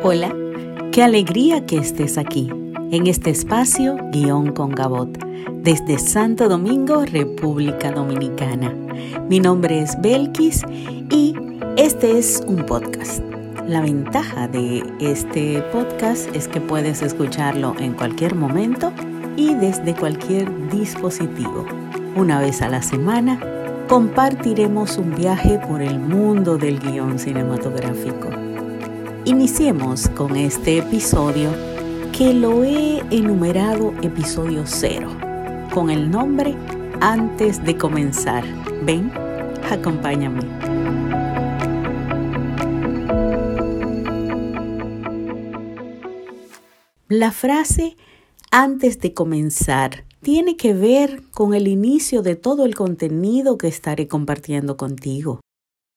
Hola, 0.00 0.32
qué 0.92 1.02
alegría 1.02 1.66
que 1.66 1.78
estés 1.78 2.18
aquí, 2.18 2.48
en 2.92 3.08
este 3.08 3.30
espacio 3.30 3.96
Guión 4.12 4.52
con 4.52 4.70
Gabot, 4.70 5.10
desde 5.54 5.98
Santo 5.98 6.48
Domingo, 6.48 7.04
República 7.04 7.90
Dominicana. 7.90 8.72
Mi 9.28 9.40
nombre 9.40 9.80
es 9.80 10.00
Belkis 10.00 10.62
y 11.10 11.34
este 11.76 12.16
es 12.16 12.44
un 12.46 12.64
podcast. 12.64 13.24
La 13.66 13.80
ventaja 13.80 14.46
de 14.46 14.84
este 15.00 15.62
podcast 15.72 16.32
es 16.32 16.46
que 16.46 16.60
puedes 16.60 17.02
escucharlo 17.02 17.74
en 17.80 17.94
cualquier 17.94 18.36
momento 18.36 18.92
y 19.36 19.52
desde 19.54 19.96
cualquier 19.96 20.70
dispositivo. 20.70 21.66
Una 22.14 22.40
vez 22.40 22.62
a 22.62 22.68
la 22.68 22.82
semana 22.82 23.40
compartiremos 23.88 24.96
un 24.96 25.16
viaje 25.16 25.58
por 25.68 25.82
el 25.82 25.98
mundo 25.98 26.56
del 26.56 26.78
guion 26.78 27.18
cinematográfico. 27.18 28.47
Iniciemos 29.28 30.08
con 30.08 30.36
este 30.36 30.78
episodio 30.78 31.50
que 32.16 32.32
lo 32.32 32.64
he 32.64 33.00
enumerado 33.14 33.92
episodio 34.00 34.64
cero, 34.64 35.14
con 35.74 35.90
el 35.90 36.10
nombre 36.10 36.56
Antes 37.02 37.62
de 37.62 37.76
comenzar. 37.76 38.42
Ven, 38.84 39.12
acompáñame. 39.70 40.40
La 47.08 47.30
frase 47.30 47.98
antes 48.50 48.98
de 48.98 49.12
comenzar 49.12 50.06
tiene 50.22 50.56
que 50.56 50.72
ver 50.72 51.22
con 51.32 51.52
el 51.52 51.68
inicio 51.68 52.22
de 52.22 52.34
todo 52.34 52.64
el 52.64 52.74
contenido 52.74 53.58
que 53.58 53.68
estaré 53.68 54.08
compartiendo 54.08 54.78
contigo. 54.78 55.40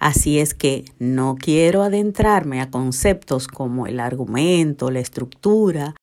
Así 0.00 0.38
es 0.38 0.54
que 0.54 0.86
no 0.98 1.36
quiero 1.38 1.82
adentrarme 1.82 2.62
a 2.62 2.70
conceptos 2.70 3.46
como 3.46 3.86
el 3.86 4.00
argumento, 4.00 4.90
la 4.90 5.00
estructura 5.00 5.94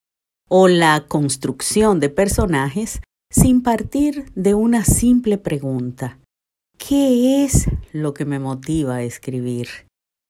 o 0.48 0.68
la 0.68 1.06
construcción 1.08 2.00
de 2.00 2.10
personajes 2.10 3.02
sin 3.32 3.64
partir 3.64 4.32
de 4.36 4.54
una 4.54 4.86
simple 4.86 5.40
pregunta. 5.40 6.20
¿Qué 6.78 7.44
es 7.44 7.66
lo 7.92 8.14
que 8.14 8.26
me 8.26 8.38
motiva 8.38 8.98
a 8.98 9.04
escribir? 9.04 9.68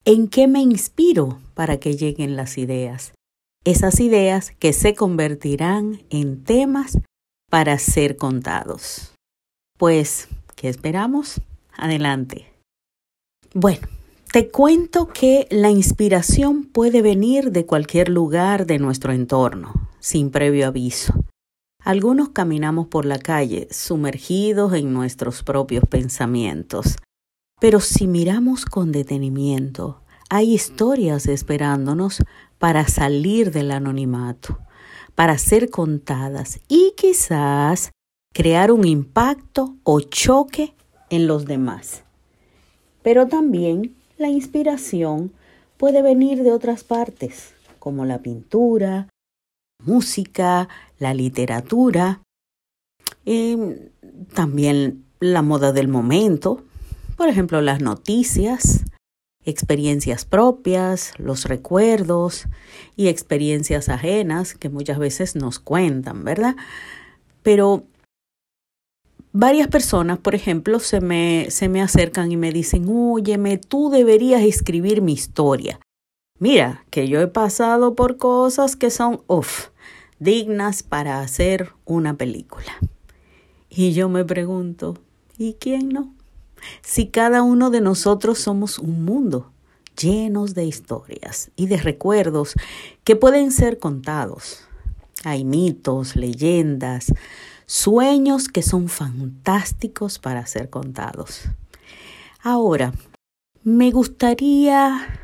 ¿En 0.06 0.30
qué 0.30 0.48
me 0.48 0.62
inspiro 0.62 1.40
para 1.54 1.78
que 1.78 1.98
lleguen 1.98 2.38
las 2.38 2.58
ideas? 2.58 3.14
Esas 3.66 4.00
ideas 4.00 4.52
que 4.60 4.72
se 4.72 4.96
convertirán 4.96 6.04
en 6.10 6.46
temas 6.46 7.00
para 7.52 7.78
ser 7.80 8.16
contados. 8.16 9.14
Pues, 9.78 10.30
¿qué 10.56 10.70
esperamos? 10.70 11.42
Adelante. 11.74 12.57
Bueno, 13.54 13.88
te 14.32 14.50
cuento 14.50 15.08
que 15.08 15.48
la 15.50 15.70
inspiración 15.70 16.64
puede 16.66 17.02
venir 17.02 17.52
de 17.52 17.66
cualquier 17.66 18.10
lugar 18.10 18.66
de 18.66 18.80
nuestro 18.80 19.14
entorno, 19.14 19.90
sin 20.00 20.30
previo 20.30 20.68
aviso. 20.68 21.14
Algunos 21.84 22.30
caminamos 22.30 22.88
por 22.88 23.06
la 23.06 23.20
calle 23.20 23.68
sumergidos 23.72 24.74
en 24.74 24.94
nuestros 24.94 25.44
propios 25.44 25.86
pensamientos, 25.90 26.98
pero 27.60 27.80
si 27.80 28.08
miramos 28.08 28.66
con 28.66 28.92
detenimiento, 28.92 30.02
hay 30.30 30.54
historias 30.54 31.28
esperándonos 31.28 32.24
para 32.60 32.88
salir 32.88 33.52
del 33.52 33.72
anonimato 33.72 34.60
para 35.18 35.40
ser 35.40 35.72
contadas 35.72 36.60
y 36.68 36.94
quizás 36.96 37.90
crear 38.36 38.72
un 38.72 38.86
impacto 38.86 39.76
o 39.82 40.00
choque 40.00 40.76
en 41.10 41.26
los 41.26 41.46
demás. 41.46 42.04
Pero 43.08 43.30
también 43.30 43.96
la 44.18 44.28
inspiración 44.28 45.32
puede 45.78 46.02
venir 46.02 46.44
de 46.44 46.52
otras 46.52 46.84
partes, 46.84 47.54
como 47.80 48.04
la 48.04 48.18
pintura, 48.18 49.08
música, 49.82 50.68
la 51.00 51.14
literatura, 51.14 52.22
em, 53.24 53.78
también 54.34 55.06
la 55.22 55.42
moda 55.42 55.72
del 55.72 55.88
momento, 55.88 56.66
por 57.16 57.30
ejemplo 57.30 57.62
las 57.62 57.80
noticias, 57.80 58.84
experiencias 59.46 60.26
propias, 60.26 61.14
los 61.18 61.46
recuerdos 61.46 62.48
y 62.98 63.08
experiencias 63.08 63.88
ajenas 63.88 64.54
que 64.54 64.68
muchas 64.68 65.00
veces 65.00 65.38
nos 65.38 65.60
cuentan, 65.60 66.26
¿verdad? 66.26 66.58
Pero 67.42 67.86
varias 69.32 69.68
personas, 69.68 70.20
por 70.20 70.36
ejemplo, 70.36 70.80
se 70.80 71.02
me, 71.02 71.48
se 71.50 71.70
me 71.70 71.82
acercan 71.82 72.32
y 72.32 72.38
me 72.38 72.52
dicen, 72.52 72.88
óyeme, 72.90 73.58
tú 73.58 73.90
deberías 73.90 74.42
escribir 74.42 75.02
mi 75.02 75.14
historia. 75.14 75.80
Mira, 76.40 76.86
que 76.90 77.08
yo 77.08 77.20
he 77.20 77.28
pasado 77.28 77.96
por 77.96 78.18
cosas 78.18 78.76
que 78.76 78.92
son, 78.92 79.22
uff, 79.28 79.70
dignas 80.20 80.84
para 80.84 81.22
hacer 81.22 81.74
una 81.86 82.16
película. 82.16 82.78
Y 83.70 83.94
yo 83.94 84.10
me 84.10 84.24
pregunto, 84.24 84.98
¿y 85.38 85.54
quién 85.54 85.90
no? 85.90 86.18
si 86.82 87.08
cada 87.08 87.42
uno 87.44 87.70
de 87.70 87.82
nosotros 87.82 88.40
somos 88.40 88.80
un 88.80 89.04
mundo 89.06 89.52
llenos 90.00 90.54
de 90.54 90.66
historias 90.66 91.52
y 91.56 91.68
de 91.68 91.78
recuerdos 91.78 92.54
que 93.04 93.16
pueden 93.16 93.52
ser 93.52 93.80
contados. 93.80 94.62
Hay 95.24 95.44
mitos, 95.44 96.16
leyendas, 96.16 97.12
sueños 97.68 98.48
que 98.48 98.64
son 98.64 98.88
fantásticos 98.88 100.18
para 100.18 100.46
ser 100.48 100.70
contados. 100.70 101.44
Ahora, 102.42 102.94
me 103.64 103.92
gustaría 103.92 105.20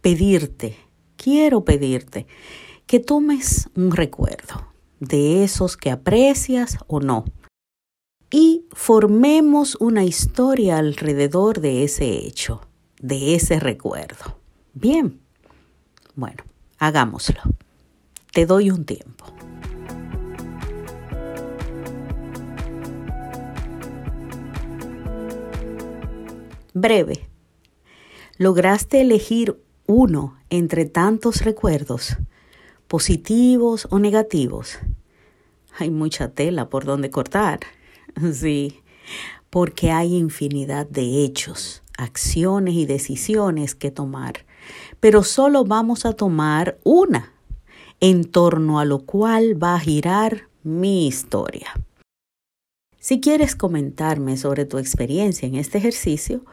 pedirte, 0.00 0.78
quiero 1.16 1.64
pedirte, 1.64 2.26
que 2.86 2.98
tomes 2.98 3.68
un 3.76 3.92
recuerdo 3.92 4.72
de 4.98 5.44
esos 5.44 5.76
que 5.76 5.90
aprecias 5.90 6.78
o 6.86 7.00
no 7.00 7.24
y 8.30 8.66
formemos 8.72 9.76
una 9.78 10.04
historia 10.04 10.78
alrededor 10.78 11.60
de 11.60 11.84
ese 11.84 12.26
hecho, 12.26 12.62
de 13.00 13.34
ese 13.34 13.60
recuerdo. 13.60 14.38
Bien, 14.72 15.20
bueno, 16.14 16.42
hagámoslo. 16.78 17.42
Te 18.32 18.46
doy 18.46 18.70
un 18.70 18.86
tiempo. 18.86 19.41
Breve. 26.74 27.28
¿Lograste 28.38 29.02
elegir 29.02 29.62
uno 29.86 30.38
entre 30.48 30.86
tantos 30.86 31.44
recuerdos, 31.44 32.16
positivos 32.88 33.86
o 33.90 33.98
negativos? 33.98 34.78
Hay 35.78 35.90
mucha 35.90 36.28
tela 36.28 36.68
por 36.70 36.84
donde 36.84 37.10
cortar. 37.10 37.60
Sí, 38.32 38.82
porque 39.48 39.90
hay 39.90 40.16
infinidad 40.16 40.86
de 40.86 41.24
hechos, 41.24 41.82
acciones 41.96 42.74
y 42.74 42.84
decisiones 42.84 43.74
que 43.74 43.90
tomar, 43.90 44.44
pero 45.00 45.22
solo 45.22 45.64
vamos 45.64 46.04
a 46.04 46.12
tomar 46.12 46.78
una, 46.84 47.32
en 48.00 48.24
torno 48.24 48.80
a 48.80 48.84
lo 48.84 48.98
cual 49.00 49.62
va 49.62 49.76
a 49.76 49.80
girar 49.80 50.48
mi 50.62 51.06
historia. 51.06 51.68
Si 53.02 53.20
quieres 53.20 53.56
comentarme 53.56 54.36
sobre 54.36 54.64
tu 54.64 54.78
experiencia 54.78 55.48
en 55.48 55.56
este 55.56 55.78
ejercicio, 55.78 56.44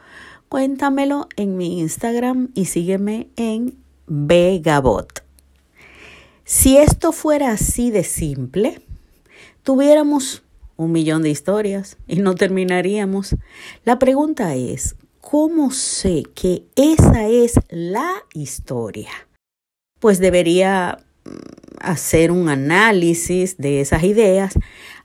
cuéntamelo 0.48 1.28
en 1.36 1.56
mi 1.56 1.78
Instagram 1.78 2.48
y 2.54 2.64
sígueme 2.64 3.28
en 3.36 3.78
Begabot. 4.08 5.22
Si 6.42 6.76
esto 6.76 7.12
fuera 7.12 7.52
así 7.52 7.92
de 7.92 8.02
simple, 8.02 8.82
tuviéramos 9.62 10.42
un 10.76 10.90
millón 10.90 11.22
de 11.22 11.30
historias 11.30 11.98
y 12.08 12.16
no 12.16 12.34
terminaríamos. 12.34 13.36
La 13.84 14.00
pregunta 14.00 14.56
es, 14.56 14.96
¿cómo 15.20 15.70
sé 15.70 16.24
que 16.34 16.64
esa 16.74 17.28
es 17.28 17.60
la 17.68 18.10
historia? 18.34 19.12
Pues 20.00 20.18
debería 20.18 20.98
hacer 21.80 22.30
un 22.30 22.48
análisis 22.48 23.56
de 23.56 23.80
esas 23.80 24.04
ideas 24.04 24.54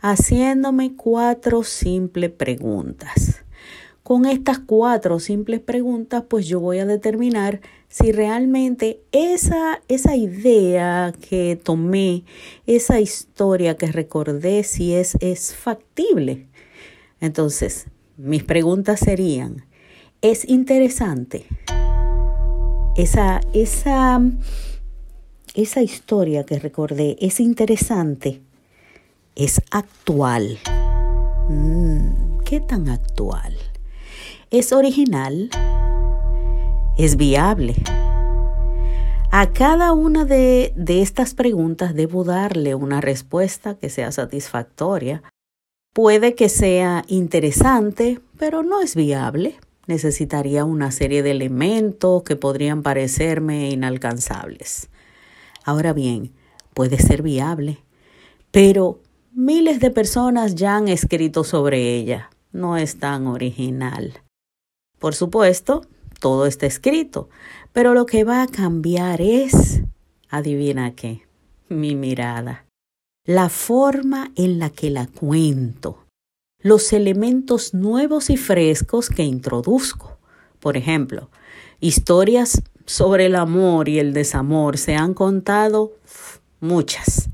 haciéndome 0.01 0.95
cuatro 0.95 1.63
simples 1.63 2.31
preguntas. 2.31 3.43
Con 4.03 4.25
estas 4.27 4.59
cuatro 4.59 5.19
simples 5.19 5.61
preguntas, 5.61 6.23
pues 6.29 6.45
yo 6.47 6.59
voy 6.59 6.77
a 6.77 6.85
determinar 6.85 7.61
si 7.87 8.11
realmente 8.11 9.01
esa, 9.11 9.81
esa 9.87 10.15
idea 10.15 11.11
que 11.27 11.59
tomé, 11.61 12.23
esa 12.67 12.99
historia 12.99 13.77
que 13.77 13.87
recordé, 13.87 14.63
si 14.63 14.93
es, 14.93 15.17
es 15.21 15.55
factible. 15.55 16.45
Entonces, 17.19 17.87
mis 18.17 18.43
preguntas 18.43 18.99
serían, 18.99 19.65
¿es 20.21 20.47
interesante? 20.47 21.47
Esa, 22.95 23.41
esa, 23.53 24.21
esa 25.55 25.81
historia 25.81 26.45
que 26.45 26.59
recordé, 26.59 27.17
¿es 27.19 27.39
interesante? 27.39 28.41
¿Es 29.35 29.61
actual? 29.71 30.59
Mm, 31.49 32.39
¿Qué 32.45 32.59
tan 32.59 32.89
actual? 32.89 33.57
es 34.51 34.71
original, 34.71 35.49
es 36.97 37.17
viable. 37.17 37.75
A 39.31 39.51
cada 39.51 39.91
una 39.91 40.23
de, 40.23 40.71
de 40.77 41.01
estas 41.01 41.33
preguntas 41.33 41.93
debo 41.93 42.23
darle 42.23 42.73
una 42.73 43.01
respuesta 43.01 43.75
que 43.75 43.89
sea 43.89 44.11
satisfactoria. 44.11 45.23
Puede 45.93 46.35
que 46.35 46.47
sea 46.47 47.03
interesante, 47.07 48.21
pero 48.37 48.63
no 48.63 48.81
es 48.81 48.95
viable. 48.95 49.55
Necesitaría 49.87 50.63
una 50.63 50.91
serie 50.91 51.21
de 51.21 51.31
elementos 51.31 52.23
que 52.23 52.37
podrían 52.37 52.81
parecerme 52.81 53.69
inalcanzables. 53.71 54.89
Ahora 55.65 55.93
bien, 55.93 56.31
puede 56.75 56.99
ser 56.99 57.23
viable, 57.23 57.79
pero 58.51 58.99
miles 59.33 59.79
de 59.79 59.89
personas 59.89 60.53
ya 60.53 60.75
han 60.75 60.87
escrito 60.87 61.43
sobre 61.43 61.95
ella. 61.95 62.29
No 62.51 62.77
es 62.77 62.99
tan 62.99 63.25
original. 63.25 64.21
Por 64.99 65.15
supuesto, 65.15 65.81
todo 66.19 66.45
está 66.45 66.67
escrito, 66.67 67.29
pero 67.73 67.95
lo 67.95 68.05
que 68.05 68.23
va 68.23 68.43
a 68.43 68.47
cambiar 68.47 69.21
es, 69.21 69.81
adivina 70.29 70.95
qué, 70.95 71.23
mi 71.67 71.95
mirada, 71.95 72.65
la 73.25 73.49
forma 73.49 74.31
en 74.35 74.59
la 74.59 74.69
que 74.69 74.91
la 74.91 75.07
cuento, 75.07 76.05
los 76.59 76.93
elementos 76.93 77.73
nuevos 77.73 78.29
y 78.29 78.37
frescos 78.37 79.09
que 79.09 79.23
introduzco. 79.23 80.19
Por 80.59 80.77
ejemplo, 80.77 81.31
historias 81.79 82.61
sobre 82.85 83.27
el 83.27 83.35
amor 83.35 83.89
y 83.89 83.99
el 83.99 84.13
desamor 84.13 84.77
se 84.77 84.95
han 84.95 85.13
contado 85.13 85.93
muchas. 86.59 87.29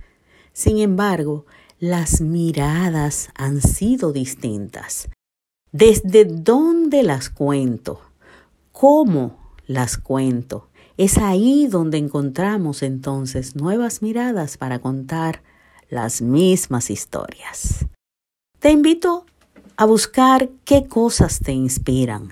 Sin 0.53 0.79
embargo, 0.79 1.45
las 1.79 2.21
miradas 2.21 3.29
han 3.35 3.61
sido 3.61 4.11
distintas. 4.13 5.09
¿Desde 5.71 6.25
dónde 6.25 7.03
las 7.03 7.29
cuento? 7.29 8.01
¿Cómo 8.71 9.37
las 9.67 9.97
cuento? 9.97 10.69
Es 10.97 11.17
ahí 11.17 11.67
donde 11.67 11.97
encontramos 11.97 12.83
entonces 12.83 13.55
nuevas 13.55 14.01
miradas 14.01 14.57
para 14.57 14.79
contar 14.79 15.41
las 15.89 16.21
mismas 16.21 16.89
historias. 16.89 17.85
Te 18.59 18.71
invito 18.71 19.25
a 19.77 19.85
buscar 19.85 20.49
qué 20.65 20.85
cosas 20.87 21.39
te 21.39 21.53
inspiran 21.53 22.31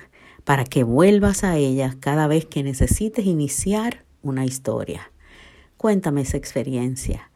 para 0.49 0.65
que 0.65 0.83
vuelvas 0.83 1.43
a 1.43 1.57
ellas 1.57 1.95
cada 1.99 2.25
vez 2.25 2.43
que 2.43 2.63
necesites 2.63 3.23
iniciar 3.27 4.03
una 4.23 4.45
historia. 4.45 5.11
Cuéntame 5.77 6.21
esa 6.21 6.37
experiencia. 6.37 7.29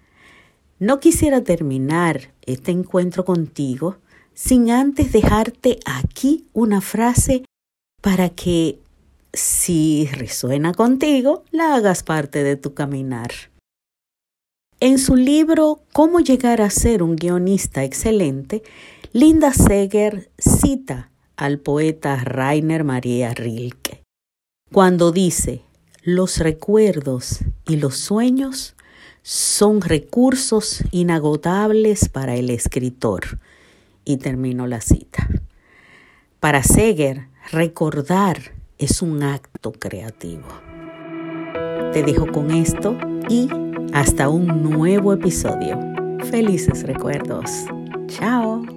No 0.79 0.99
quisiera 0.99 1.43
terminar 1.43 2.33
este 2.41 2.71
encuentro 2.71 3.23
contigo 3.23 3.97
sin 4.33 4.71
antes 4.71 5.11
dejarte 5.11 5.77
aquí 5.85 6.47
una 6.53 6.81
frase 6.81 7.45
para 8.01 8.29
que, 8.29 8.79
si 9.31 10.09
resuena 10.11 10.73
contigo, 10.73 11.43
la 11.51 11.75
hagas 11.75 12.01
parte 12.01 12.43
de 12.43 12.55
tu 12.55 12.73
caminar. 12.73 13.29
En 14.79 14.97
su 14.97 15.15
libro 15.15 15.83
Cómo 15.93 16.19
llegar 16.19 16.63
a 16.63 16.71
ser 16.71 17.03
un 17.03 17.15
guionista 17.15 17.83
excelente, 17.83 18.63
Linda 19.11 19.53
Seger 19.53 20.31
cita 20.39 21.11
al 21.35 21.59
poeta 21.59 22.17
Rainer 22.23 22.83
Maria 22.83 23.33
Rilke 23.33 24.03
cuando 24.73 25.11
dice, 25.11 25.61
los 26.01 26.39
recuerdos 26.39 27.41
y 27.67 27.75
los 27.75 27.95
sueños 27.95 28.75
son 29.21 29.81
recursos 29.81 30.83
inagotables 30.89 32.09
para 32.09 32.33
el 32.33 32.49
escritor 32.49 33.37
y 34.03 34.17
termino 34.17 34.65
la 34.65 34.81
cita. 34.81 35.29
Para 36.39 36.63
Seger, 36.63 37.27
recordar 37.51 38.55
es 38.79 39.03
un 39.03 39.21
acto 39.21 39.73
creativo. 39.73 40.47
Te 41.93 42.01
dejo 42.01 42.31
con 42.31 42.49
esto 42.49 42.97
y 43.29 43.47
hasta 43.93 44.27
un 44.27 44.63
nuevo 44.63 45.13
episodio. 45.13 45.79
Felices 46.31 46.81
recuerdos. 46.81 47.51
Chao. 48.07 48.72